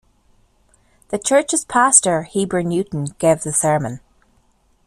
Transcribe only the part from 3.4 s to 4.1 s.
the sermon.